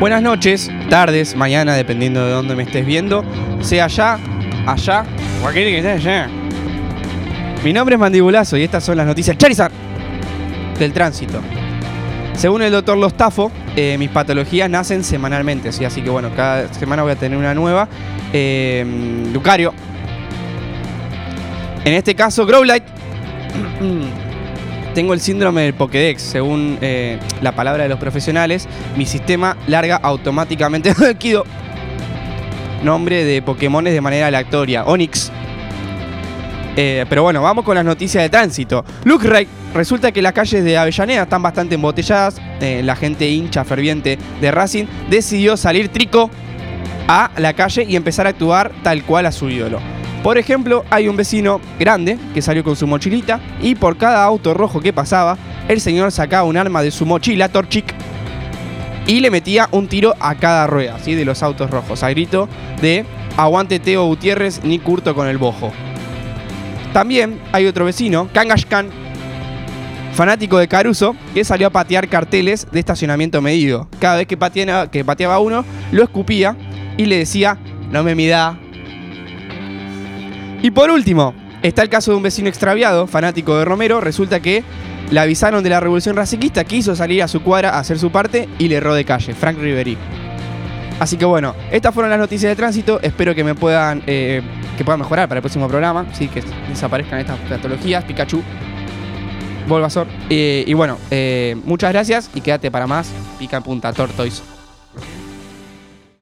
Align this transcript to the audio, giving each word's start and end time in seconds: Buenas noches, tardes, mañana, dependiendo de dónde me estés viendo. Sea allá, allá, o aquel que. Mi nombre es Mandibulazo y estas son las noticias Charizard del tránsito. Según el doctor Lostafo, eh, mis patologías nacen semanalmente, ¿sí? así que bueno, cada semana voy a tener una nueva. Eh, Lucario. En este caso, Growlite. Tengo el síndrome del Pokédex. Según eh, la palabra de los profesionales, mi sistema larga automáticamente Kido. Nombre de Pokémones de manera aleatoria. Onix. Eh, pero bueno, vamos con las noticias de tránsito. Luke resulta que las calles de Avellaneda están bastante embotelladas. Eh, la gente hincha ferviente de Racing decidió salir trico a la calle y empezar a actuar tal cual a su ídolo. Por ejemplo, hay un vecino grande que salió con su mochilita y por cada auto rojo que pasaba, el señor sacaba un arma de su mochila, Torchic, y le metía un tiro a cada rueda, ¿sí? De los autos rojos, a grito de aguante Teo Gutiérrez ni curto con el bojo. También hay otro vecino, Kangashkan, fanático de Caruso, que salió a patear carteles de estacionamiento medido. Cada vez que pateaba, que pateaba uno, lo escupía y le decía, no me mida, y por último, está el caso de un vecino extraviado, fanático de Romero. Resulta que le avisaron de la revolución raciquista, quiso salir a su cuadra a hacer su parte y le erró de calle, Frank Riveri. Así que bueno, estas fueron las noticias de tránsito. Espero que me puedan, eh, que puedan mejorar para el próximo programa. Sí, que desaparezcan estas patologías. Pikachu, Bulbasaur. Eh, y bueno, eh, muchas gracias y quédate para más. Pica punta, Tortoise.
Buenas 0.00 0.22
noches, 0.22 0.70
tardes, 0.88 1.34
mañana, 1.34 1.74
dependiendo 1.74 2.24
de 2.24 2.30
dónde 2.30 2.54
me 2.54 2.62
estés 2.62 2.86
viendo. 2.86 3.24
Sea 3.60 3.86
allá, 3.86 4.16
allá, 4.64 5.04
o 5.42 5.48
aquel 5.48 5.82
que. 5.82 6.24
Mi 7.64 7.72
nombre 7.72 7.96
es 7.96 8.00
Mandibulazo 8.00 8.56
y 8.56 8.62
estas 8.62 8.84
son 8.84 8.96
las 8.96 9.08
noticias 9.08 9.36
Charizard 9.36 9.72
del 10.78 10.92
tránsito. 10.92 11.40
Según 12.34 12.62
el 12.62 12.70
doctor 12.70 12.96
Lostafo, 12.96 13.50
eh, 13.74 13.96
mis 13.98 14.10
patologías 14.10 14.70
nacen 14.70 15.02
semanalmente, 15.02 15.72
¿sí? 15.72 15.84
así 15.84 16.00
que 16.00 16.10
bueno, 16.10 16.30
cada 16.36 16.72
semana 16.72 17.02
voy 17.02 17.10
a 17.10 17.16
tener 17.16 17.36
una 17.36 17.52
nueva. 17.52 17.88
Eh, 18.32 18.86
Lucario. 19.32 19.74
En 21.84 21.94
este 21.94 22.14
caso, 22.14 22.46
Growlite. 22.46 22.86
Tengo 24.94 25.14
el 25.14 25.20
síndrome 25.20 25.62
del 25.62 25.74
Pokédex. 25.74 26.22
Según 26.22 26.78
eh, 26.80 27.18
la 27.40 27.52
palabra 27.52 27.84
de 27.84 27.88
los 27.88 27.98
profesionales, 27.98 28.68
mi 28.96 29.06
sistema 29.06 29.56
larga 29.66 29.96
automáticamente 29.96 30.92
Kido. 31.18 31.44
Nombre 32.82 33.24
de 33.24 33.42
Pokémones 33.42 33.92
de 33.92 34.00
manera 34.00 34.28
aleatoria. 34.28 34.84
Onix. 34.84 35.30
Eh, 36.76 37.04
pero 37.08 37.24
bueno, 37.24 37.42
vamos 37.42 37.64
con 37.64 37.74
las 37.74 37.84
noticias 37.84 38.22
de 38.22 38.30
tránsito. 38.30 38.84
Luke 39.04 39.48
resulta 39.74 40.12
que 40.12 40.22
las 40.22 40.32
calles 40.32 40.62
de 40.62 40.78
Avellaneda 40.78 41.22
están 41.22 41.42
bastante 41.42 41.74
embotelladas. 41.74 42.40
Eh, 42.60 42.82
la 42.84 42.94
gente 42.94 43.28
hincha 43.28 43.64
ferviente 43.64 44.16
de 44.40 44.50
Racing 44.50 44.84
decidió 45.10 45.56
salir 45.56 45.88
trico 45.88 46.30
a 47.08 47.30
la 47.36 47.54
calle 47.54 47.84
y 47.88 47.96
empezar 47.96 48.26
a 48.26 48.30
actuar 48.30 48.70
tal 48.82 49.02
cual 49.02 49.26
a 49.26 49.32
su 49.32 49.50
ídolo. 49.50 49.80
Por 50.28 50.36
ejemplo, 50.36 50.84
hay 50.90 51.08
un 51.08 51.16
vecino 51.16 51.58
grande 51.78 52.18
que 52.34 52.42
salió 52.42 52.62
con 52.62 52.76
su 52.76 52.86
mochilita 52.86 53.40
y 53.62 53.76
por 53.76 53.96
cada 53.96 54.22
auto 54.24 54.52
rojo 54.52 54.78
que 54.78 54.92
pasaba, 54.92 55.38
el 55.68 55.80
señor 55.80 56.12
sacaba 56.12 56.46
un 56.46 56.58
arma 56.58 56.82
de 56.82 56.90
su 56.90 57.06
mochila, 57.06 57.48
Torchic, 57.48 57.94
y 59.06 59.20
le 59.20 59.30
metía 59.30 59.70
un 59.72 59.88
tiro 59.88 60.14
a 60.20 60.34
cada 60.34 60.66
rueda, 60.66 60.98
¿sí? 60.98 61.14
De 61.14 61.24
los 61.24 61.42
autos 61.42 61.70
rojos, 61.70 62.02
a 62.02 62.10
grito 62.10 62.46
de 62.82 63.06
aguante 63.38 63.78
Teo 63.78 64.04
Gutiérrez 64.04 64.62
ni 64.64 64.78
curto 64.78 65.14
con 65.14 65.28
el 65.28 65.38
bojo. 65.38 65.72
También 66.92 67.40
hay 67.52 67.64
otro 67.64 67.86
vecino, 67.86 68.28
Kangashkan, 68.30 68.90
fanático 70.12 70.58
de 70.58 70.68
Caruso, 70.68 71.16
que 71.32 71.42
salió 71.42 71.68
a 71.68 71.70
patear 71.70 72.06
carteles 72.06 72.66
de 72.70 72.80
estacionamiento 72.80 73.40
medido. 73.40 73.88
Cada 73.98 74.16
vez 74.16 74.26
que 74.26 74.36
pateaba, 74.36 74.90
que 74.90 75.06
pateaba 75.06 75.38
uno, 75.38 75.64
lo 75.90 76.02
escupía 76.02 76.54
y 76.98 77.06
le 77.06 77.16
decía, 77.16 77.56
no 77.90 78.02
me 78.02 78.14
mida, 78.14 78.58
y 80.62 80.70
por 80.70 80.90
último, 80.90 81.34
está 81.62 81.82
el 81.82 81.88
caso 81.88 82.10
de 82.10 82.16
un 82.16 82.22
vecino 82.22 82.48
extraviado, 82.48 83.06
fanático 83.06 83.56
de 83.58 83.64
Romero. 83.64 84.00
Resulta 84.00 84.40
que 84.40 84.64
le 85.10 85.20
avisaron 85.20 85.62
de 85.62 85.70
la 85.70 85.80
revolución 85.80 86.16
raciquista, 86.16 86.64
quiso 86.64 86.94
salir 86.94 87.22
a 87.22 87.28
su 87.28 87.42
cuadra 87.42 87.70
a 87.70 87.78
hacer 87.78 87.98
su 87.98 88.10
parte 88.10 88.48
y 88.58 88.68
le 88.68 88.76
erró 88.76 88.94
de 88.94 89.04
calle, 89.04 89.34
Frank 89.34 89.58
Riveri. 89.58 89.96
Así 91.00 91.16
que 91.16 91.24
bueno, 91.24 91.54
estas 91.70 91.94
fueron 91.94 92.10
las 92.10 92.18
noticias 92.18 92.50
de 92.50 92.56
tránsito. 92.56 93.00
Espero 93.00 93.34
que 93.34 93.44
me 93.44 93.54
puedan, 93.54 94.02
eh, 94.06 94.42
que 94.76 94.84
puedan 94.84 94.98
mejorar 95.00 95.28
para 95.28 95.38
el 95.38 95.42
próximo 95.42 95.68
programa. 95.68 96.06
Sí, 96.12 96.28
que 96.28 96.42
desaparezcan 96.68 97.20
estas 97.20 97.38
patologías. 97.40 98.04
Pikachu, 98.04 98.42
Bulbasaur. 99.68 100.08
Eh, 100.28 100.64
y 100.66 100.74
bueno, 100.74 100.98
eh, 101.10 101.56
muchas 101.64 101.92
gracias 101.92 102.30
y 102.34 102.40
quédate 102.40 102.70
para 102.70 102.86
más. 102.86 103.12
Pica 103.38 103.60
punta, 103.60 103.92
Tortoise. 103.92 104.57